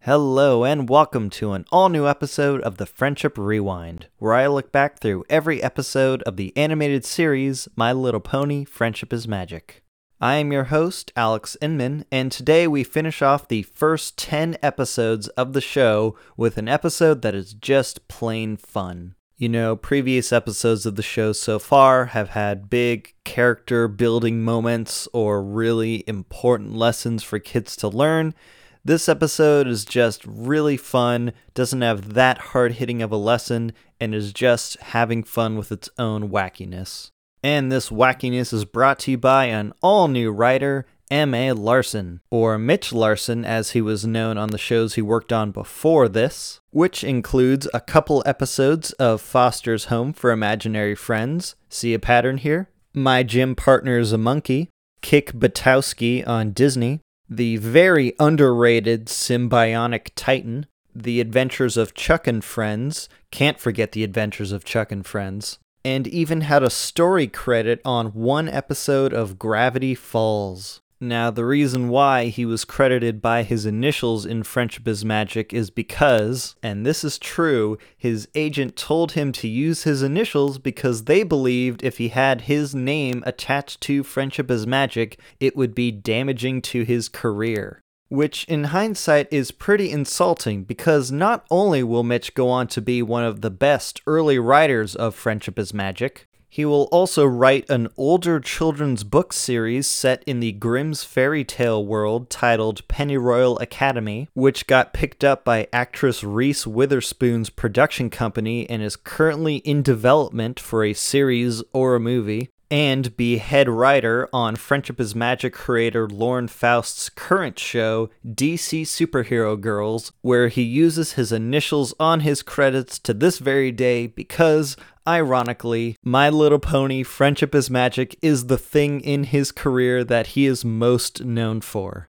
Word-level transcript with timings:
Hello, 0.00 0.64
and 0.64 0.88
welcome 0.88 1.28
to 1.30 1.52
an 1.52 1.66
all 1.70 1.90
new 1.90 2.06
episode 2.06 2.62
of 2.62 2.78
the 2.78 2.86
Friendship 2.86 3.36
Rewind, 3.36 4.06
where 4.18 4.32
I 4.32 4.46
look 4.46 4.72
back 4.72 4.98
through 4.98 5.24
every 5.28 5.62
episode 5.62 6.22
of 6.22 6.36
the 6.36 6.56
animated 6.56 7.04
series 7.04 7.68
My 7.76 7.92
Little 7.92 8.20
Pony 8.20 8.64
Friendship 8.64 9.12
is 9.12 9.28
Magic. 9.28 9.82
I 10.18 10.36
am 10.36 10.50
your 10.50 10.64
host, 10.64 11.12
Alex 11.14 11.58
Inman, 11.60 12.06
and 12.10 12.32
today 12.32 12.66
we 12.66 12.84
finish 12.84 13.20
off 13.20 13.48
the 13.48 13.64
first 13.64 14.16
10 14.16 14.56
episodes 14.62 15.28
of 15.28 15.52
the 15.52 15.60
show 15.60 16.16
with 16.38 16.56
an 16.56 16.68
episode 16.68 17.20
that 17.20 17.34
is 17.34 17.52
just 17.52 18.08
plain 18.08 18.56
fun. 18.56 19.14
You 19.36 19.50
know, 19.50 19.76
previous 19.76 20.32
episodes 20.32 20.86
of 20.86 20.96
the 20.96 21.02
show 21.02 21.34
so 21.34 21.58
far 21.58 22.06
have 22.06 22.30
had 22.30 22.70
big 22.70 23.12
character 23.24 23.88
building 23.88 24.42
moments 24.42 25.06
or 25.12 25.42
really 25.42 26.02
important 26.06 26.74
lessons 26.74 27.22
for 27.22 27.38
kids 27.38 27.76
to 27.76 27.88
learn. 27.88 28.34
This 28.82 29.10
episode 29.10 29.68
is 29.68 29.84
just 29.84 30.24
really 30.24 30.78
fun, 30.78 31.34
doesn't 31.52 31.82
have 31.82 32.14
that 32.14 32.38
hard 32.38 32.72
hitting 32.72 33.02
of 33.02 33.12
a 33.12 33.18
lesson, 33.18 33.74
and 34.00 34.14
is 34.14 34.32
just 34.32 34.80
having 34.80 35.24
fun 35.24 35.58
with 35.58 35.70
its 35.70 35.90
own 35.98 36.30
wackiness. 36.30 37.10
And 37.42 37.70
this 37.70 37.90
wackiness 37.90 38.52
is 38.52 38.64
brought 38.64 38.98
to 39.00 39.12
you 39.12 39.18
by 39.18 39.46
an 39.46 39.72
all 39.82 40.08
new 40.08 40.30
writer, 40.30 40.86
M.A. 41.10 41.52
Larson, 41.52 42.20
or 42.30 42.58
Mitch 42.58 42.92
Larson 42.92 43.44
as 43.44 43.70
he 43.70 43.80
was 43.80 44.06
known 44.06 44.36
on 44.36 44.50
the 44.50 44.58
shows 44.58 44.94
he 44.94 45.02
worked 45.02 45.32
on 45.32 45.52
before 45.52 46.08
this, 46.08 46.60
which 46.70 47.04
includes 47.04 47.68
a 47.72 47.80
couple 47.80 48.22
episodes 48.26 48.90
of 48.94 49.20
Foster's 49.20 49.84
Home 49.84 50.12
for 50.12 50.32
Imaginary 50.32 50.96
Friends. 50.96 51.54
See 51.68 51.94
a 51.94 52.00
pattern 52.00 52.38
here? 52.38 52.70
My 52.92 53.22
Gym 53.22 53.54
Partner's 53.54 54.12
a 54.12 54.18
Monkey, 54.18 54.70
Kick 55.00 55.32
Buttowski 55.32 56.26
on 56.26 56.50
Disney, 56.50 57.00
the 57.28 57.56
very 57.58 58.14
underrated 58.18 59.06
Symbionic 59.06 60.10
Titan, 60.16 60.66
The 60.94 61.20
Adventures 61.20 61.76
of 61.76 61.94
Chuck 61.94 62.26
and 62.26 62.42
Friends, 62.42 63.08
can't 63.30 63.60
forget 63.60 63.92
The 63.92 64.02
Adventures 64.02 64.50
of 64.50 64.64
Chuck 64.64 64.90
and 64.90 65.06
Friends, 65.06 65.58
and 65.86 66.08
even 66.08 66.40
had 66.40 66.64
a 66.64 66.68
story 66.68 67.28
credit 67.28 67.80
on 67.84 68.08
one 68.08 68.48
episode 68.48 69.12
of 69.12 69.38
Gravity 69.38 69.94
Falls. 69.94 70.80
Now, 71.00 71.30
the 71.30 71.44
reason 71.44 71.88
why 71.88 72.26
he 72.26 72.44
was 72.44 72.64
credited 72.64 73.22
by 73.22 73.44
his 73.44 73.64
initials 73.64 74.26
in 74.26 74.42
Friendship 74.42 74.88
is 74.88 75.04
Magic 75.04 75.54
is 75.54 75.70
because, 75.70 76.56
and 76.60 76.84
this 76.84 77.04
is 77.04 77.20
true, 77.20 77.78
his 77.96 78.26
agent 78.34 78.74
told 78.74 79.12
him 79.12 79.30
to 79.30 79.46
use 79.46 79.84
his 79.84 80.02
initials 80.02 80.58
because 80.58 81.04
they 81.04 81.22
believed 81.22 81.84
if 81.84 81.98
he 81.98 82.08
had 82.08 82.40
his 82.42 82.74
name 82.74 83.22
attached 83.24 83.80
to 83.82 84.02
Friendship 84.02 84.50
is 84.50 84.66
Magic, 84.66 85.20
it 85.38 85.54
would 85.54 85.72
be 85.72 85.92
damaging 85.92 86.62
to 86.62 86.82
his 86.82 87.08
career. 87.08 87.80
Which, 88.08 88.44
in 88.44 88.64
hindsight, 88.64 89.28
is 89.32 89.50
pretty 89.50 89.90
insulting 89.90 90.62
because 90.62 91.10
not 91.10 91.44
only 91.50 91.82
will 91.82 92.04
Mitch 92.04 92.34
go 92.34 92.48
on 92.48 92.68
to 92.68 92.80
be 92.80 93.02
one 93.02 93.24
of 93.24 93.40
the 93.40 93.50
best 93.50 94.00
early 94.06 94.38
writers 94.38 94.94
of 94.94 95.14
Friendship 95.14 95.58
is 95.58 95.74
Magic, 95.74 96.26
he 96.48 96.64
will 96.64 96.84
also 96.84 97.26
write 97.26 97.68
an 97.68 97.88
older 97.98 98.40
children's 98.40 99.04
book 99.04 99.34
series 99.34 99.86
set 99.86 100.22
in 100.24 100.40
the 100.40 100.52
Grimm's 100.52 101.04
fairy 101.04 101.44
tale 101.44 101.84
world 101.84 102.30
titled 102.30 102.86
Pennyroyal 102.88 103.58
Academy, 103.58 104.28
which 104.32 104.66
got 104.66 104.94
picked 104.94 105.22
up 105.22 105.44
by 105.44 105.68
actress 105.70 106.24
Reese 106.24 106.66
Witherspoon's 106.66 107.50
production 107.50 108.08
company 108.08 108.68
and 108.70 108.82
is 108.82 108.96
currently 108.96 109.56
in 109.56 109.82
development 109.82 110.58
for 110.58 110.82
a 110.82 110.94
series 110.94 111.62
or 111.74 111.94
a 111.94 112.00
movie 112.00 112.48
and 112.70 113.16
be 113.16 113.38
head 113.38 113.68
writer 113.68 114.28
on 114.32 114.56
Friendship 114.56 115.00
is 115.00 115.14
Magic 115.14 115.54
creator 115.54 116.08
Lauren 116.08 116.48
Faust's 116.48 117.08
current 117.08 117.58
show, 117.58 118.10
DC 118.26 118.82
Superhero 118.82 119.60
Girls, 119.60 120.12
where 120.22 120.48
he 120.48 120.62
uses 120.62 121.12
his 121.12 121.32
initials 121.32 121.94
on 122.00 122.20
his 122.20 122.42
credits 122.42 122.98
to 123.00 123.14
this 123.14 123.38
very 123.38 123.72
day 123.72 124.06
because, 124.06 124.76
ironically, 125.06 125.96
My 126.02 126.28
Little 126.28 126.58
Pony 126.58 127.02
Friendship 127.02 127.54
is 127.54 127.70
Magic 127.70 128.16
is 128.22 128.46
the 128.46 128.58
thing 128.58 129.00
in 129.00 129.24
his 129.24 129.52
career 129.52 130.04
that 130.04 130.28
he 130.28 130.46
is 130.46 130.64
most 130.64 131.24
known 131.24 131.60
for. 131.60 132.08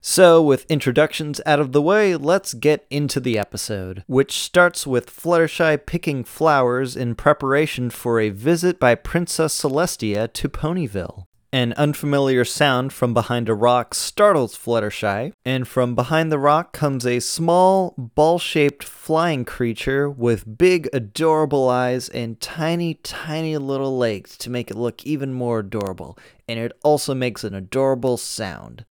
So, 0.00 0.40
with 0.40 0.70
introductions 0.70 1.40
out 1.44 1.58
of 1.58 1.72
the 1.72 1.82
way, 1.82 2.14
let's 2.14 2.54
get 2.54 2.86
into 2.88 3.18
the 3.18 3.36
episode, 3.36 4.04
which 4.06 4.38
starts 4.38 4.86
with 4.86 5.10
Fluttershy 5.10 5.84
picking 5.86 6.22
flowers 6.22 6.94
in 6.96 7.16
preparation 7.16 7.90
for 7.90 8.20
a 8.20 8.30
visit 8.30 8.78
by 8.78 8.94
Princess 8.94 9.60
Celestia 9.60 10.32
to 10.32 10.48
Ponyville. 10.48 11.24
An 11.52 11.72
unfamiliar 11.72 12.44
sound 12.44 12.92
from 12.92 13.12
behind 13.12 13.48
a 13.48 13.54
rock 13.54 13.92
startles 13.92 14.56
Fluttershy, 14.56 15.32
and 15.44 15.66
from 15.66 15.96
behind 15.96 16.30
the 16.30 16.38
rock 16.38 16.72
comes 16.72 17.04
a 17.04 17.18
small, 17.18 17.94
ball 17.96 18.38
shaped 18.38 18.84
flying 18.84 19.44
creature 19.44 20.08
with 20.08 20.58
big, 20.58 20.88
adorable 20.92 21.68
eyes 21.68 22.08
and 22.10 22.38
tiny, 22.38 22.94
tiny 22.94 23.56
little 23.56 23.98
legs 23.98 24.36
to 24.38 24.50
make 24.50 24.70
it 24.70 24.76
look 24.76 25.04
even 25.04 25.32
more 25.32 25.58
adorable, 25.58 26.16
and 26.46 26.60
it 26.60 26.70
also 26.84 27.14
makes 27.14 27.42
an 27.42 27.54
adorable 27.54 28.16
sound. 28.16 28.84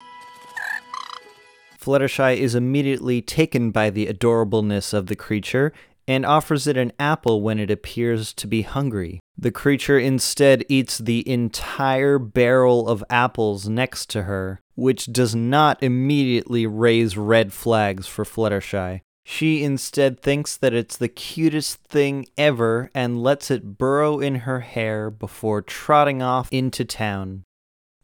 Fluttershy 1.87 2.35
is 2.35 2.53
immediately 2.53 3.21
taken 3.21 3.71
by 3.71 3.89
the 3.89 4.07
adorableness 4.07 4.93
of 4.93 5.07
the 5.07 5.15
creature 5.15 5.71
and 6.05 6.25
offers 6.25 6.67
it 6.67 6.75
an 6.75 6.91
apple 6.99 7.41
when 7.41 7.59
it 7.59 7.71
appears 7.71 8.33
to 8.33 8.45
be 8.45 8.63
hungry. 8.63 9.21
The 9.37 9.51
creature 9.51 9.97
instead 9.97 10.65
eats 10.67 10.97
the 10.97 11.25
entire 11.29 12.19
barrel 12.19 12.89
of 12.89 13.05
apples 13.09 13.69
next 13.69 14.09
to 14.09 14.23
her, 14.23 14.59
which 14.75 15.13
does 15.13 15.33
not 15.33 15.81
immediately 15.81 16.67
raise 16.67 17.15
red 17.15 17.53
flags 17.53 18.05
for 18.05 18.25
Fluttershy. 18.25 18.99
She 19.23 19.63
instead 19.63 20.19
thinks 20.19 20.57
that 20.57 20.73
it's 20.73 20.97
the 20.97 21.07
cutest 21.07 21.77
thing 21.85 22.25
ever 22.37 22.91
and 22.93 23.23
lets 23.23 23.49
it 23.49 23.77
burrow 23.77 24.19
in 24.19 24.39
her 24.39 24.59
hair 24.59 25.09
before 25.09 25.61
trotting 25.61 26.21
off 26.21 26.49
into 26.51 26.83
town. 26.83 27.43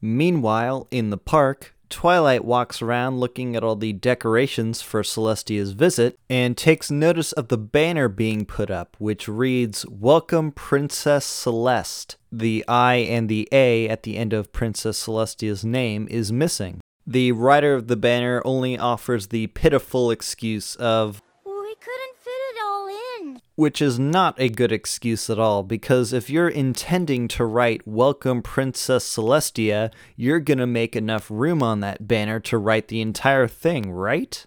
Meanwhile, 0.02 0.88
in 0.90 1.10
the 1.10 1.18
park, 1.18 1.73
Twilight 1.94 2.44
walks 2.44 2.82
around 2.82 3.20
looking 3.20 3.56
at 3.56 3.64
all 3.64 3.76
the 3.76 3.94
decorations 3.94 4.82
for 4.82 5.04
Celestia's 5.04 5.74
visit 5.74 6.18
and 6.28 6.58
takes 6.58 6.90
notice 6.90 7.34
of 7.34 7.50
the 7.50 7.58
banner 7.58 8.10
being 8.10 8.48
put 8.48 8.72
up, 8.72 8.98
which 8.98 9.28
reads, 9.28 9.86
Welcome 9.88 10.52
Princess 10.52 11.24
Celest. 11.24 12.16
The 12.32 12.66
I 12.68 12.96
and 12.96 13.30
the 13.30 13.48
A 13.52 13.88
at 13.88 14.02
the 14.02 14.18
end 14.18 14.34
of 14.34 14.52
Princess 14.52 14.98
Celestia's 14.98 15.64
name 15.64 16.08
is 16.10 16.32
missing. 16.32 16.82
The 17.06 17.32
writer 17.32 17.76
of 17.76 17.88
the 17.88 17.96
banner 17.96 18.42
only 18.44 18.76
offers 18.76 19.28
the 19.28 19.46
pitiful 19.48 20.10
excuse 20.10 20.76
of, 20.78 21.22
We 21.46 21.76
couldn't 21.76 22.18
fit 22.18 22.32
it 22.32 22.58
all 22.66 22.90
in. 23.20 23.40
Which 23.56 23.84
is 23.84 24.00
not 24.00 24.34
a 24.40 24.50
good 24.50 24.72
excuse 24.72 25.30
at 25.30 25.38
all 25.38 25.62
because 25.62 26.12
if 26.12 26.28
you're 26.28 26.50
intending 26.50 27.28
to 27.30 27.46
write 27.46 27.88
Welcome 27.88 28.42
Princess 28.42 29.08
Celestia, 29.08 29.92
you're 30.16 30.40
gonna 30.40 30.66
make 30.66 30.96
enough 30.96 31.30
room 31.30 31.62
on 31.62 31.80
that 31.82 32.08
banner 32.08 32.40
to 32.40 32.58
write 32.58 32.88
the 32.88 33.00
entire 33.00 33.48
thing, 33.48 33.92
right? 33.92 34.44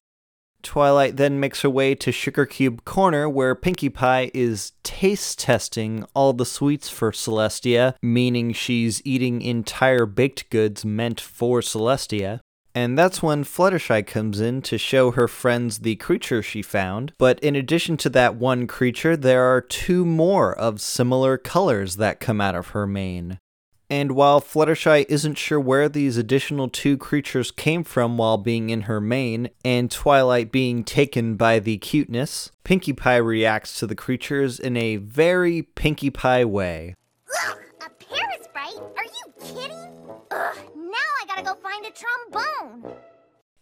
Twilight 0.65 1.17
then 1.17 1.39
makes 1.39 1.63
her 1.63 1.71
way 1.71 1.95
to 1.95 2.11
Sugarcube 2.11 2.85
Corner 2.85 3.29
where 3.29 3.55
Pinkie 3.55 3.91
Pie 3.91 4.33
is 4.35 4.73
taste 4.83 5.39
testing 5.39 6.05
all 6.13 6.33
the 6.33 6.45
sweets 6.45 6.89
for 6.89 7.13
Celestia, 7.13 7.95
meaning 8.03 8.53
she's 8.53 9.01
eating 9.05 9.41
entire 9.41 10.07
baked 10.07 10.51
goods 10.51 10.85
meant 10.85 11.21
for 11.21 11.61
Celestia. 11.61 12.41
And 12.77 12.99
that's 12.99 13.23
when 13.23 13.43
Fluttershy 13.43 14.07
comes 14.07 14.39
in 14.39 14.61
to 14.61 14.77
show 14.77 15.13
her 15.13 15.27
friends 15.27 15.79
the 15.79 15.97
creature 15.97 16.43
she 16.43 16.61
found. 16.61 17.15
But 17.17 17.41
in 17.41 17.57
addition 17.57 17.97
to 17.97 18.11
that 18.11 18.37
one 18.37 18.67
creature, 18.67 19.17
there 19.17 19.45
are 19.45 19.63
two 19.63 20.05
more 20.05 20.53
of 20.55 20.83
similar 20.83 21.39
colors 21.39 21.97
that 21.97 22.21
come 22.21 22.39
out 22.39 22.55
of 22.55 22.69
her 22.69 22.87
mane. 22.87 23.39
And 23.89 24.13
while 24.13 24.43
Fluttershy 24.43 25.07
isn't 25.09 25.39
sure 25.39 25.59
where 25.59 25.89
these 25.89 26.19
additional 26.19 26.69
two 26.69 26.99
creatures 26.99 27.51
came 27.51 27.83
from 27.83 28.19
while 28.19 28.37
being 28.37 28.69
in 28.69 28.83
her 28.83 29.01
mane, 29.01 29.49
and 29.65 29.91
Twilight 29.91 30.53
being 30.53 30.85
taken 30.85 31.37
by 31.37 31.61
the 31.61 31.79
cuteness, 31.79 32.51
Pinkie 32.63 32.93
Pie 32.93 33.17
reacts 33.17 33.79
to 33.79 33.87
the 33.87 33.95
creatures 33.95 34.61
in 34.61 34.77
a 34.77 34.97
very 34.97 35.63
Pinkie 35.63 36.11
Pie 36.11 36.45
way. 36.45 36.95
A 37.81 37.89
Parasprite? 37.89 38.83
Are 38.99 39.05
you 39.05 39.16
kidding? 39.41 39.91
Ugh, 40.31 40.57
now 40.75 41.09
I 41.23 41.27
gotta 41.27 41.43
go 41.43 41.55
find 41.55 41.87
a 41.87 41.91
trombone. 41.91 42.95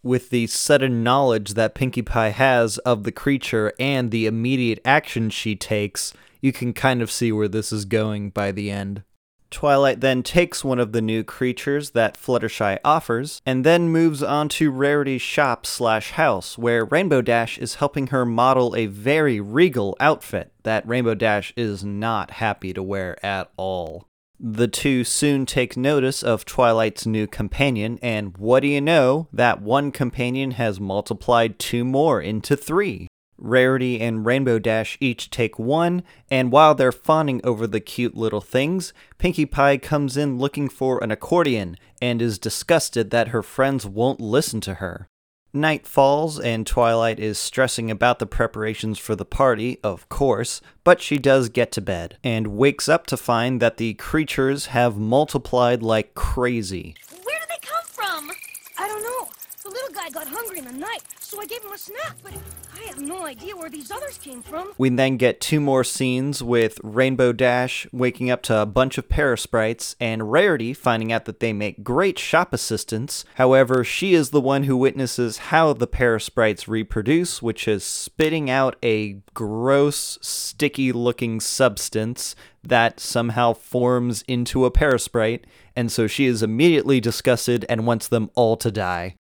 with 0.03 0.29
the 0.29 0.45
sudden 0.45 1.03
knowledge 1.03 1.55
that 1.55 1.73
Pinkie 1.73 2.03
Pie 2.03 2.29
has 2.29 2.77
of 2.79 3.03
the 3.03 3.11
creature 3.11 3.73
and 3.79 4.11
the 4.11 4.27
immediate 4.27 4.79
action 4.85 5.31
she 5.31 5.55
takes, 5.55 6.13
you 6.41 6.53
can 6.53 6.73
kind 6.73 7.01
of 7.01 7.11
see 7.11 7.31
where 7.31 7.47
this 7.47 7.71
is 7.73 7.85
going 7.85 8.29
by 8.29 8.51
the 8.51 8.69
end. 8.69 9.01
Twilight 9.49 10.01
then 10.01 10.21
takes 10.21 10.63
one 10.63 10.79
of 10.79 10.91
the 10.91 11.01
new 11.01 11.23
creatures 11.23 11.91
that 11.91 12.17
Fluttershy 12.17 12.77
offers, 12.83 13.41
and 13.45 13.63
then 13.63 13.89
moves 13.89 14.21
on 14.21 14.49
to 14.49 14.69
Rarity's 14.69 15.21
shop 15.21 15.65
slash 15.65 16.11
house, 16.11 16.57
where 16.57 16.85
Rainbow 16.85 17.21
Dash 17.21 17.57
is 17.57 17.75
helping 17.75 18.07
her 18.07 18.25
model 18.25 18.75
a 18.75 18.85
very 18.87 19.39
regal 19.39 19.95
outfit 19.99 20.51
that 20.63 20.87
Rainbow 20.87 21.15
Dash 21.15 21.53
is 21.55 21.83
not 21.83 22.31
happy 22.31 22.73
to 22.73 22.83
wear 22.83 23.23
at 23.25 23.49
all. 23.57 24.07
The 24.39 24.67
two 24.67 25.03
soon 25.03 25.45
take 25.45 25.77
notice 25.77 26.21
of 26.21 26.45
Twilight's 26.45 27.05
new 27.05 27.25
companion, 27.25 27.97
and 28.01 28.37
what 28.37 28.59
do 28.59 28.67
you 28.67 28.81
know? 28.81 29.27
That 29.31 29.61
one 29.61 29.91
companion 29.91 30.51
has 30.51 30.79
multiplied 30.79 31.57
two 31.57 31.85
more 31.85 32.21
into 32.21 32.57
three. 32.57 33.07
Rarity 33.37 33.99
and 33.99 34.25
Rainbow 34.25 34.59
Dash 34.59 34.97
each 34.99 35.29
take 35.29 35.59
one, 35.59 36.03
and 36.29 36.51
while 36.51 36.75
they're 36.75 36.91
fawning 36.91 37.41
over 37.43 37.67
the 37.67 37.79
cute 37.79 38.15
little 38.15 38.41
things, 38.41 38.93
Pinkie 39.17 39.45
Pie 39.45 39.77
comes 39.77 40.15
in 40.17 40.37
looking 40.37 40.69
for 40.69 41.03
an 41.03 41.11
accordion 41.11 41.77
and 42.01 42.21
is 42.21 42.39
disgusted 42.39 43.09
that 43.11 43.29
her 43.29 43.43
friends 43.43 43.85
won't 43.85 44.21
listen 44.21 44.61
to 44.61 44.75
her. 44.75 45.07
Night 45.55 45.87
falls, 45.87 46.37
and 46.37 46.67
Twilight 46.67 47.17
is 47.17 47.37
stressing 47.37 47.89
about 47.89 48.19
the 48.19 48.25
preparations 48.25 48.99
for 48.99 49.15
the 49.15 49.23
party, 49.23 49.79
of 49.81 50.07
course, 50.09 50.59
but 50.83 51.01
she 51.01 51.17
does 51.17 51.47
get 51.47 51.71
to 51.71 51.81
bed 51.81 52.17
and 52.25 52.57
wakes 52.57 52.89
up 52.89 53.07
to 53.07 53.15
find 53.15 53.61
that 53.61 53.77
the 53.77 53.93
creatures 53.93 54.65
have 54.67 54.97
multiplied 54.97 55.81
like 55.81 56.13
crazy. 56.13 56.93
Where 57.23 57.39
did 57.39 57.47
they 57.47 57.65
come 57.65 57.85
from? 57.85 58.31
I 58.77 58.89
don't 58.89 59.01
know. 59.01 59.29
The 59.63 59.69
little 59.69 59.95
guy 59.95 60.09
got 60.09 60.27
hungry 60.27 60.59
in 60.59 60.65
the 60.65 60.73
so 61.19 61.41
I 61.41 61.45
gave 61.45 61.63
him 61.63 61.71
a 61.71 61.77
snack, 61.77 62.15
but 62.23 62.33
I 62.73 62.83
have 62.87 63.01
no 63.01 63.25
idea 63.25 63.55
where 63.55 63.69
these 63.69 63.91
others 63.91 64.17
came 64.17 64.41
from. 64.41 64.73
We 64.77 64.89
then 64.89 65.17
get 65.17 65.41
two 65.41 65.59
more 65.59 65.83
scenes 65.83 66.43
with 66.43 66.79
Rainbow 66.83 67.33
Dash 67.33 67.87
waking 67.91 68.29
up 68.29 68.41
to 68.43 68.61
a 68.61 68.65
bunch 68.65 68.97
of 68.97 69.09
Parasprites 69.09 69.95
and 69.99 70.31
Rarity 70.31 70.73
finding 70.73 71.11
out 71.11 71.25
that 71.25 71.39
they 71.39 71.51
make 71.51 71.83
great 71.83 72.19
shop 72.19 72.53
assistants. 72.53 73.25
However, 73.35 73.83
she 73.83 74.13
is 74.13 74.29
the 74.29 74.41
one 74.41 74.63
who 74.63 74.77
witnesses 74.77 75.37
how 75.37 75.73
the 75.73 75.87
Parasprites 75.87 76.67
reproduce, 76.67 77.41
which 77.41 77.67
is 77.67 77.83
spitting 77.83 78.49
out 78.49 78.75
a 78.83 79.21
gross, 79.33 80.19
sticky 80.21 80.91
looking 80.91 81.39
substance 81.39 82.35
that 82.63 82.99
somehow 82.99 83.53
forms 83.53 84.23
into 84.27 84.65
a 84.65 84.71
Parasprite, 84.71 85.45
and 85.75 85.91
so 85.91 86.07
she 86.07 86.25
is 86.25 86.41
immediately 86.41 86.99
disgusted 86.99 87.65
and 87.67 87.85
wants 87.85 88.07
them 88.07 88.29
all 88.35 88.57
to 88.57 88.71
die. 88.71 89.15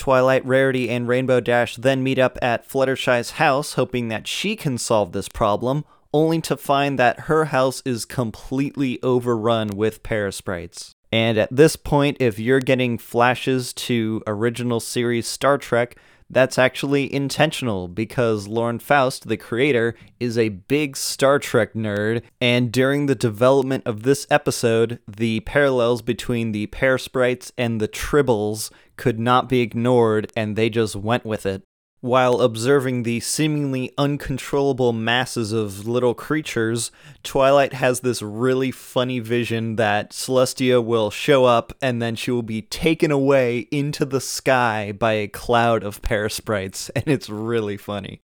Twilight, 0.00 0.44
Rarity, 0.46 0.88
and 0.88 1.06
Rainbow 1.06 1.40
Dash 1.40 1.76
then 1.76 2.02
meet 2.02 2.18
up 2.18 2.38
at 2.40 2.66
Fluttershy's 2.66 3.32
house, 3.32 3.74
hoping 3.74 4.08
that 4.08 4.26
she 4.26 4.56
can 4.56 4.78
solve 4.78 5.12
this 5.12 5.28
problem, 5.28 5.84
only 6.14 6.40
to 6.40 6.56
find 6.56 6.98
that 6.98 7.20
her 7.20 7.44
house 7.46 7.82
is 7.84 8.06
completely 8.06 8.98
overrun 9.02 9.76
with 9.76 10.02
parasprites. 10.02 10.94
And 11.12 11.36
at 11.36 11.54
this 11.54 11.76
point, 11.76 12.16
if 12.18 12.38
you're 12.38 12.60
getting 12.60 12.96
flashes 12.96 13.74
to 13.74 14.22
original 14.26 14.80
series 14.80 15.26
Star 15.26 15.58
Trek, 15.58 15.96
that's 16.30 16.58
actually 16.58 17.12
intentional 17.12 17.88
because 17.88 18.46
Lauren 18.46 18.78
Faust, 18.78 19.28
the 19.28 19.36
creator, 19.36 19.96
is 20.20 20.38
a 20.38 20.48
big 20.48 20.96
Star 20.96 21.38
Trek 21.38 21.74
nerd, 21.74 22.22
and 22.40 22.70
during 22.70 23.06
the 23.06 23.16
development 23.16 23.82
of 23.84 24.04
this 24.04 24.26
episode, 24.30 25.00
the 25.08 25.40
parallels 25.40 26.02
between 26.02 26.52
the 26.52 26.68
Parasprites 26.68 27.50
and 27.58 27.80
the 27.80 27.88
Tribbles 27.88 28.70
could 29.00 29.18
not 29.18 29.48
be 29.48 29.62
ignored, 29.62 30.30
and 30.36 30.56
they 30.56 30.68
just 30.68 30.94
went 30.94 31.24
with 31.24 31.46
it. 31.46 31.62
While 32.02 32.42
observing 32.42 33.02
the 33.02 33.20
seemingly 33.20 33.94
uncontrollable 33.96 34.92
masses 34.92 35.52
of 35.52 35.88
little 35.88 36.12
creatures, 36.12 36.90
Twilight 37.22 37.72
has 37.72 38.00
this 38.00 38.20
really 38.20 38.70
funny 38.70 39.18
vision 39.18 39.76
that 39.76 40.10
Celestia 40.10 40.84
will 40.84 41.10
show 41.10 41.46
up 41.46 41.72
and 41.80 42.02
then 42.02 42.14
she 42.14 42.30
will 42.30 42.42
be 42.42 42.60
taken 42.60 43.10
away 43.10 43.60
into 43.70 44.04
the 44.04 44.20
sky 44.20 44.92
by 44.92 45.14
a 45.14 45.28
cloud 45.28 45.82
of 45.82 46.02
parasprites, 46.02 46.90
and 46.96 47.08
it's 47.08 47.30
really 47.30 47.78
funny. 47.78 48.20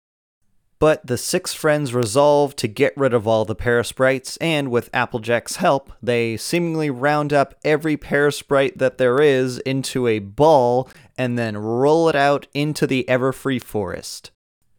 But 0.77 1.07
the 1.07 1.17
six 1.17 1.53
friends 1.53 1.93
resolve 1.93 2.55
to 2.57 2.67
get 2.67 2.97
rid 2.97 3.13
of 3.13 3.27
all 3.27 3.45
the 3.45 3.55
parasprites, 3.55 4.37
and 4.41 4.69
with 4.69 4.89
Applejack's 4.93 5.55
help, 5.55 5.91
they 6.01 6.35
seemingly 6.35 6.89
round 6.89 7.31
up 7.31 7.55
every 7.63 7.95
parasprite 7.95 8.77
that 8.77 8.97
there 8.97 9.21
is 9.21 9.59
into 9.59 10.05
a 10.07 10.19
ball 10.19 10.89
and 11.17 11.39
then 11.39 11.57
roll 11.57 12.09
it 12.09 12.15
out 12.15 12.47
into 12.53 12.85
the 12.85 13.05
Everfree 13.07 13.61
Forest. 13.61 14.31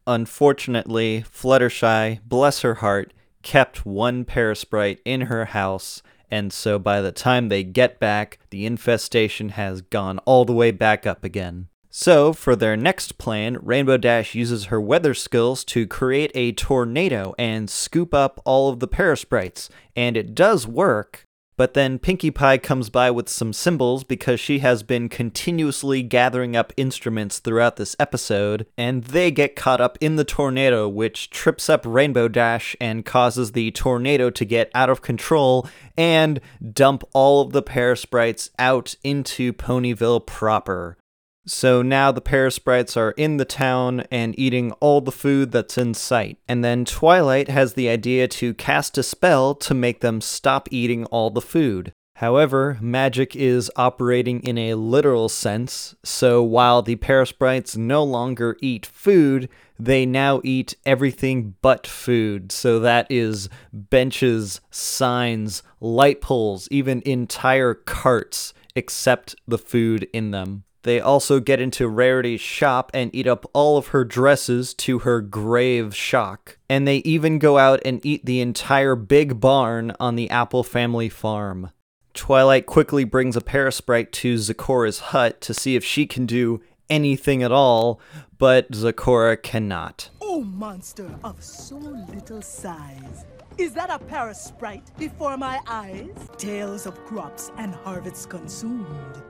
Unfortunately, 0.06 1.24
Fluttershy, 1.28 2.20
bless 2.24 2.60
her 2.60 2.76
heart, 2.76 3.12
kept 3.42 3.86
one 3.86 4.24
parasprite 4.24 5.00
in 5.04 5.22
her 5.22 5.46
house, 5.46 6.02
and 6.30 6.52
so 6.52 6.78
by 6.78 7.00
the 7.00 7.12
time 7.12 7.48
they 7.48 7.64
get 7.64 7.98
back, 7.98 8.38
the 8.50 8.66
infestation 8.66 9.50
has 9.50 9.80
gone 9.80 10.18
all 10.20 10.44
the 10.44 10.52
way 10.52 10.70
back 10.70 11.06
up 11.06 11.24
again. 11.24 11.68
So, 11.98 12.34
for 12.34 12.54
their 12.54 12.76
next 12.76 13.16
plan, 13.16 13.56
Rainbow 13.62 13.96
Dash 13.96 14.34
uses 14.34 14.66
her 14.66 14.78
weather 14.78 15.14
skills 15.14 15.64
to 15.64 15.86
create 15.86 16.30
a 16.34 16.52
tornado 16.52 17.34
and 17.38 17.70
scoop 17.70 18.12
up 18.12 18.38
all 18.44 18.68
of 18.68 18.80
the 18.80 18.86
parasprites, 18.86 19.70
and 19.96 20.14
it 20.14 20.34
does 20.34 20.66
work. 20.66 21.24
But 21.56 21.72
then 21.72 21.98
Pinkie 21.98 22.30
Pie 22.30 22.58
comes 22.58 22.90
by 22.90 23.10
with 23.10 23.30
some 23.30 23.54
cymbals 23.54 24.04
because 24.04 24.38
she 24.38 24.58
has 24.58 24.82
been 24.82 25.08
continuously 25.08 26.02
gathering 26.02 26.54
up 26.54 26.70
instruments 26.76 27.38
throughout 27.38 27.76
this 27.76 27.96
episode, 27.98 28.66
and 28.76 29.04
they 29.04 29.30
get 29.30 29.56
caught 29.56 29.80
up 29.80 29.96
in 29.98 30.16
the 30.16 30.24
tornado, 30.24 30.86
which 30.90 31.30
trips 31.30 31.70
up 31.70 31.80
Rainbow 31.86 32.28
Dash 32.28 32.76
and 32.78 33.06
causes 33.06 33.52
the 33.52 33.70
tornado 33.70 34.28
to 34.28 34.44
get 34.44 34.70
out 34.74 34.90
of 34.90 35.00
control 35.00 35.66
and 35.96 36.42
dump 36.74 37.04
all 37.14 37.40
of 37.40 37.52
the 37.52 37.62
parasprites 37.62 38.50
out 38.58 38.96
into 39.02 39.54
Ponyville 39.54 40.26
proper. 40.26 40.98
So 41.46 41.80
now 41.80 42.10
the 42.10 42.20
parasprites 42.20 42.96
are 42.96 43.12
in 43.12 43.36
the 43.36 43.44
town 43.44 44.00
and 44.10 44.36
eating 44.38 44.72
all 44.72 45.00
the 45.00 45.12
food 45.12 45.52
that's 45.52 45.78
in 45.78 45.94
sight. 45.94 46.38
And 46.48 46.64
then 46.64 46.84
Twilight 46.84 47.48
has 47.48 47.74
the 47.74 47.88
idea 47.88 48.26
to 48.28 48.52
cast 48.54 48.98
a 48.98 49.02
spell 49.04 49.54
to 49.54 49.72
make 49.72 50.00
them 50.00 50.20
stop 50.20 50.68
eating 50.72 51.04
all 51.06 51.30
the 51.30 51.40
food. 51.40 51.92
However, 52.16 52.78
magic 52.80 53.36
is 53.36 53.70
operating 53.76 54.40
in 54.40 54.56
a 54.56 54.74
literal 54.74 55.28
sense, 55.28 55.94
so 56.02 56.42
while 56.42 56.80
the 56.80 56.96
parasprites 56.96 57.76
no 57.76 58.02
longer 58.02 58.56
eat 58.62 58.86
food, 58.86 59.50
they 59.78 60.06
now 60.06 60.40
eat 60.42 60.76
everything 60.86 61.56
but 61.60 61.86
food. 61.86 62.50
So 62.50 62.80
that 62.80 63.06
is 63.10 63.50
benches, 63.70 64.62
signs, 64.70 65.62
light 65.78 66.22
poles, 66.22 66.68
even 66.70 67.02
entire 67.04 67.74
carts, 67.74 68.54
except 68.74 69.34
the 69.46 69.58
food 69.58 70.08
in 70.14 70.30
them. 70.30 70.64
They 70.86 71.00
also 71.00 71.40
get 71.40 71.60
into 71.60 71.88
Rarity's 71.88 72.40
shop 72.40 72.92
and 72.94 73.12
eat 73.12 73.26
up 73.26 73.44
all 73.52 73.76
of 73.76 73.88
her 73.88 74.04
dresses 74.04 74.72
to 74.74 75.00
her 75.00 75.20
grave 75.20 75.96
shock. 75.96 76.58
And 76.70 76.86
they 76.86 76.98
even 76.98 77.40
go 77.40 77.58
out 77.58 77.80
and 77.84 78.06
eat 78.06 78.24
the 78.24 78.40
entire 78.40 78.94
big 78.94 79.40
barn 79.40 79.96
on 79.98 80.14
the 80.14 80.30
Apple 80.30 80.62
family 80.62 81.08
farm. 81.08 81.72
Twilight 82.14 82.66
quickly 82.66 83.02
brings 83.02 83.34
a 83.34 83.40
parasprite 83.40 84.12
to 84.12 84.36
Zecora's 84.36 85.00
hut 85.10 85.40
to 85.40 85.52
see 85.52 85.74
if 85.74 85.84
she 85.84 86.06
can 86.06 86.24
do 86.24 86.62
anything 86.88 87.42
at 87.42 87.50
all, 87.50 88.00
but 88.38 88.70
Zecora 88.70 89.42
cannot. 89.42 90.10
Oh, 90.20 90.44
monster 90.44 91.10
of 91.24 91.42
so 91.42 91.78
little 91.78 92.42
size. 92.42 93.24
Is 93.58 93.72
that 93.72 93.90
a 93.90 93.98
parasprite 93.98 94.96
before 94.96 95.36
my 95.36 95.58
eyes? 95.66 96.14
Tales 96.38 96.86
of 96.86 96.94
crops 97.06 97.50
and 97.56 97.74
harvests 97.74 98.24
consumed. 98.24 99.20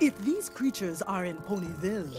If 0.00 0.16
these 0.24 0.48
creatures 0.48 1.02
are 1.02 1.24
in 1.24 1.36
Ponyville, 1.38 2.14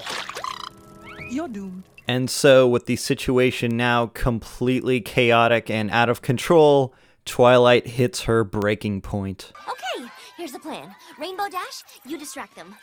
you're 1.30 1.48
doomed. 1.48 1.84
And 2.08 2.30
so, 2.30 2.68
with 2.68 2.88
the 2.88 2.96
situation 2.96 3.78
now 3.78 4.08
completely 4.08 5.00
chaotic 5.00 5.70
and 5.70 5.92
out 5.92 6.10
of 6.10 6.22
control, 6.22 6.94
Twilight 7.26 7.86
hits 7.86 8.24
her 8.24 8.44
breaking 8.44 9.02
point. 9.02 9.52
Okay, 9.70 10.10
here's 10.36 10.52
the 10.52 10.60
plan. 10.60 10.96
Rainbow 11.20 11.48
Dash, 11.50 11.84
you 12.06 12.18
distract 12.18 12.56
them. 12.56 12.76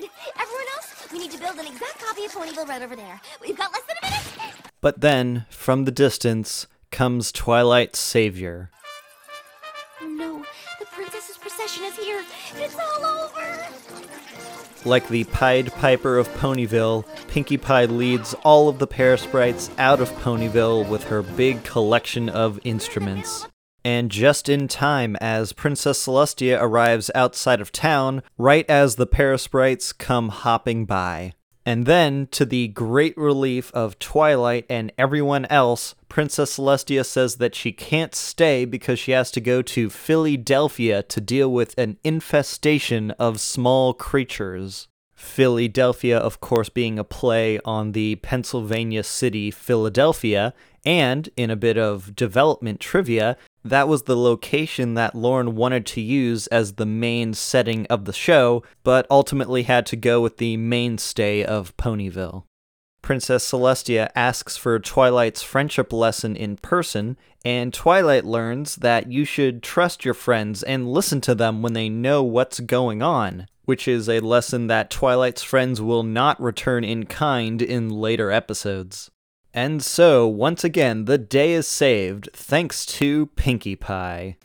Good! 0.00 0.10
Everyone 0.38 0.66
else, 0.74 1.06
we 1.12 1.18
need 1.20 1.30
to 1.30 1.38
build 1.38 1.56
an 1.58 1.66
exact 1.66 2.00
copy 2.00 2.24
of 2.24 2.32
Ponyville 2.32 2.66
right 2.68 2.82
over 2.82 2.96
there. 2.96 3.20
We've 3.40 3.56
got 3.56 3.72
less 3.72 3.82
than 3.82 3.96
a 4.02 4.06
minute! 4.06 4.54
But 4.80 5.00
then, 5.00 5.46
from 5.48 5.84
the 5.84 5.92
distance, 5.92 6.66
comes 6.90 7.30
Twilight's 7.30 8.00
savior. 8.00 8.70
It's 12.56 12.76
all 12.76 13.04
over! 13.04 13.58
Like 14.84 15.08
the 15.08 15.24
Pied 15.24 15.72
Piper 15.74 16.18
of 16.18 16.28
Ponyville, 16.34 17.04
Pinkie 17.28 17.56
Pie 17.56 17.84
leads 17.84 18.34
all 18.42 18.68
of 18.68 18.78
the 18.78 18.86
Parasprites 18.86 19.70
out 19.78 20.00
of 20.00 20.10
Ponyville 20.16 20.88
with 20.88 21.04
her 21.04 21.22
big 21.22 21.62
collection 21.62 22.28
of 22.28 22.58
instruments. 22.64 23.46
And 23.84 24.10
just 24.10 24.48
in 24.48 24.68
time, 24.68 25.16
as 25.20 25.52
Princess 25.52 26.04
Celestia 26.04 26.60
arrives 26.60 27.10
outside 27.14 27.60
of 27.60 27.72
town, 27.72 28.22
right 28.38 28.68
as 28.68 28.96
the 28.96 29.06
Parasprites 29.06 29.96
come 29.96 30.28
hopping 30.28 30.84
by. 30.84 31.34
And 31.64 31.86
then, 31.86 32.26
to 32.32 32.44
the 32.44 32.68
great 32.68 33.16
relief 33.16 33.70
of 33.72 33.98
Twilight 33.98 34.66
and 34.68 34.92
everyone 34.98 35.44
else, 35.46 35.94
Princess 36.08 36.58
Celestia 36.58 37.06
says 37.06 37.36
that 37.36 37.54
she 37.54 37.72
can't 37.72 38.14
stay 38.14 38.64
because 38.64 38.98
she 38.98 39.12
has 39.12 39.30
to 39.30 39.40
go 39.40 39.62
to 39.62 39.88
Fillydelphia 39.88 41.06
to 41.06 41.20
deal 41.20 41.52
with 41.52 41.78
an 41.78 41.98
infestation 42.02 43.12
of 43.12 43.40
small 43.40 43.94
creatures. 43.94 44.88
Fillydelphia, 45.16 46.18
of 46.18 46.40
course, 46.40 46.68
being 46.68 46.98
a 46.98 47.04
play 47.04 47.60
on 47.64 47.92
the 47.92 48.16
Pennsylvania 48.16 49.04
city 49.04 49.52
Philadelphia, 49.52 50.52
and 50.84 51.28
in 51.36 51.50
a 51.50 51.56
bit 51.56 51.78
of 51.78 52.14
development 52.16 52.80
trivia, 52.80 53.36
that 53.64 53.88
was 53.88 54.02
the 54.02 54.16
location 54.16 54.94
that 54.94 55.14
Lauren 55.14 55.54
wanted 55.54 55.86
to 55.86 56.00
use 56.00 56.46
as 56.48 56.74
the 56.74 56.86
main 56.86 57.34
setting 57.34 57.86
of 57.86 58.04
the 58.04 58.12
show, 58.12 58.62
but 58.82 59.06
ultimately 59.10 59.62
had 59.62 59.86
to 59.86 59.96
go 59.96 60.20
with 60.20 60.38
the 60.38 60.56
mainstay 60.56 61.44
of 61.44 61.76
Ponyville. 61.76 62.44
Princess 63.02 63.50
Celestia 63.50 64.10
asks 64.14 64.56
for 64.56 64.78
Twilight's 64.78 65.42
friendship 65.42 65.92
lesson 65.92 66.36
in 66.36 66.56
person, 66.56 67.16
and 67.44 67.74
Twilight 67.74 68.24
learns 68.24 68.76
that 68.76 69.10
you 69.10 69.24
should 69.24 69.62
trust 69.62 70.04
your 70.04 70.14
friends 70.14 70.62
and 70.62 70.90
listen 70.90 71.20
to 71.22 71.34
them 71.34 71.62
when 71.62 71.72
they 71.72 71.88
know 71.88 72.22
what's 72.22 72.60
going 72.60 73.02
on, 73.02 73.48
which 73.64 73.88
is 73.88 74.08
a 74.08 74.20
lesson 74.20 74.68
that 74.68 74.90
Twilight's 74.90 75.42
friends 75.42 75.80
will 75.80 76.04
not 76.04 76.40
return 76.40 76.84
in 76.84 77.06
kind 77.06 77.60
in 77.60 77.88
later 77.88 78.30
episodes. 78.30 79.10
And 79.54 79.82
so, 79.82 80.26
once 80.26 80.64
again, 80.64 81.04
the 81.04 81.18
day 81.18 81.52
is 81.52 81.66
saved 81.66 82.30
thanks 82.32 82.86
to 82.86 83.26
Pinkie 83.36 83.76
Pie. 83.76 84.36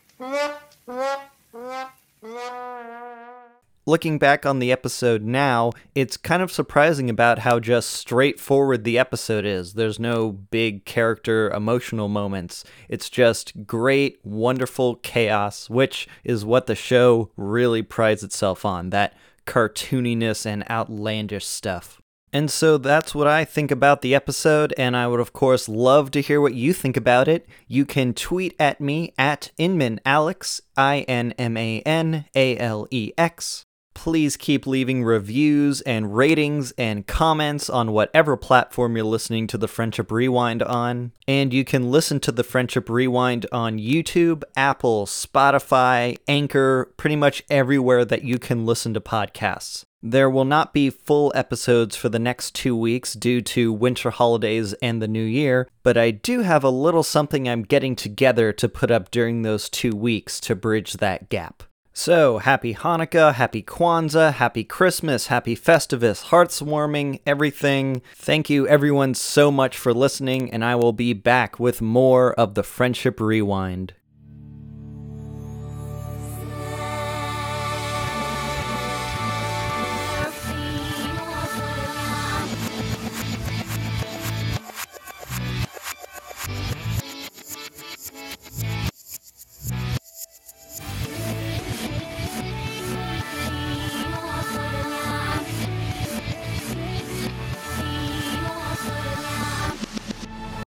Looking 3.86 4.20
back 4.20 4.46
on 4.46 4.60
the 4.60 4.70
episode 4.70 5.24
now, 5.24 5.72
it's 5.96 6.18
kind 6.18 6.44
of 6.44 6.52
surprising 6.52 7.10
about 7.10 7.40
how 7.40 7.62
just 7.62 7.90
straightforward 7.92 8.84
the 8.84 9.00
episode 9.00 9.46
is. 9.46 9.76
There's 9.76 9.98
no 9.98 10.34
big 10.34 10.84
character 10.84 11.50
emotional 11.52 12.10
moments. 12.10 12.66
It's 12.90 13.10
just 13.10 13.66
great, 13.66 14.20
wonderful 14.26 14.96
chaos, 14.98 15.70
which 15.70 16.06
is 16.26 16.44
what 16.44 16.68
the 16.68 16.76
show 16.76 17.32
really 17.38 17.82
prides 17.82 18.24
itself 18.24 18.66
on 18.66 18.90
that 18.90 19.14
cartooniness 19.46 20.46
and 20.46 20.70
outlandish 20.70 21.46
stuff. 21.46 22.02
And 22.38 22.52
so 22.52 22.78
that's 22.78 23.16
what 23.16 23.26
I 23.26 23.46
think 23.46 23.72
about 23.72 24.04
the 24.04 24.14
episode, 24.14 24.72
and 24.78 24.96
I 24.96 25.08
would, 25.08 25.20
of 25.20 25.34
course, 25.34 25.68
love 25.68 26.12
to 26.12 26.22
hear 26.22 26.40
what 26.40 26.54
you 26.54 26.72
think 26.72 26.96
about 26.96 27.28
it. 27.28 27.48
You 27.68 27.84
can 27.84 28.14
tweet 28.14 28.56
at 28.60 28.80
me 28.80 29.12
at 29.18 29.50
InmanAlex, 29.58 30.62
I 30.78 31.00
N 31.08 31.34
M 31.40 31.58
A 31.58 31.82
N 31.82 32.26
A 32.36 32.56
L 32.60 32.88
E 32.92 33.12
X. 33.18 33.64
Please 33.96 34.38
keep 34.38 34.68
leaving 34.68 35.04
reviews 35.04 35.82
and 35.82 36.16
ratings 36.16 36.74
and 36.78 37.08
comments 37.08 37.72
on 37.72 37.92
whatever 37.92 38.38
platform 38.38 38.96
you're 38.96 39.06
listening 39.06 39.48
to 39.48 39.58
the 39.58 39.68
Friendship 39.68 40.12
Rewind 40.12 40.62
on. 40.62 41.14
And 41.28 41.52
you 41.52 41.66
can 41.66 41.90
listen 41.90 42.20
to 42.20 42.32
the 42.32 42.44
Friendship 42.44 42.88
Rewind 42.88 43.48
on 43.52 43.80
YouTube, 43.80 44.44
Apple, 44.56 45.08
Spotify, 45.08 46.20
Anchor, 46.28 46.94
pretty 46.98 47.16
much 47.16 47.42
everywhere 47.50 48.06
that 48.06 48.24
you 48.24 48.38
can 48.38 48.64
listen 48.64 48.94
to 48.94 49.02
podcasts. 49.02 49.87
There 50.04 50.30
will 50.30 50.46
not 50.46 50.74
be 50.74 50.92
full 50.92 51.32
episodes 51.34 51.96
for 51.96 52.08
the 52.08 52.20
next 52.20 52.54
two 52.54 52.76
weeks 52.76 53.14
due 53.14 53.42
to 53.42 53.74
winter 53.74 54.12
holidays 54.12 54.74
and 54.74 55.02
the 55.02 55.08
new 55.08 55.24
year, 55.24 55.68
but 55.82 55.98
I 55.98 56.12
do 56.12 56.42
have 56.42 56.64
a 56.64 56.70
little 56.70 57.02
something 57.02 57.50
I'm 57.50 57.64
getting 57.64 57.96
together 57.96 58.54
to 58.54 58.70
put 58.70 58.92
up 58.92 59.10
during 59.10 59.42
those 59.42 59.70
two 59.70 59.96
weeks 59.96 60.40
to 60.42 60.56
bridge 60.56 60.94
that 60.94 61.30
gap. 61.30 61.64
So, 61.94 62.38
happy 62.38 62.76
Hanukkah, 62.76 63.34
happy 63.34 63.64
Kwanzaa, 63.64 64.34
happy 64.34 64.64
Christmas, 64.64 65.28
happy 65.28 65.56
Festivus, 65.56 66.26
Hearth's 66.26 66.62
Warming, 66.62 67.20
everything. 67.26 68.04
Thank 68.14 68.52
you 68.52 68.68
everyone 68.68 69.16
so 69.16 69.50
much 69.50 69.76
for 69.76 69.96
listening, 69.96 70.52
and 70.52 70.64
I 70.64 70.76
will 70.76 70.94
be 70.94 71.14
back 71.14 71.60
with 71.60 71.82
more 71.82 72.36
of 72.36 72.54
the 72.54 72.62
Friendship 72.62 73.20
Rewind. 73.20 73.96